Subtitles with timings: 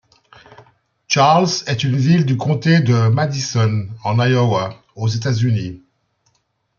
[1.07, 5.83] Charles est une ville du comté de Madison, en Iowa, aux États-Unis.